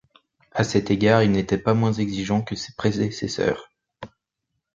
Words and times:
À 0.51 0.63
cet 0.63 0.89
égard 0.89 1.21
il 1.21 1.31
n'était 1.31 1.59
pas 1.59 1.75
moins 1.75 1.93
exigeant 1.93 2.41
que 2.41 2.55
ses 2.55 2.73
prédécesseurs. 2.75 3.69